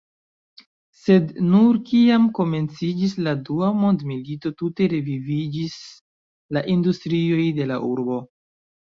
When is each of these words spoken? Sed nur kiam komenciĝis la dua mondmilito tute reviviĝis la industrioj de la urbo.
Sed 0.99 1.31
nur 1.49 1.75
kiam 1.89 2.23
komenciĝis 2.37 3.13
la 3.27 3.33
dua 3.49 3.69
mondmilito 3.81 4.51
tute 4.61 4.87
reviviĝis 4.93 5.75
la 6.57 6.63
industrioj 6.77 7.45
de 7.59 7.69
la 7.73 7.79
urbo. 7.91 8.19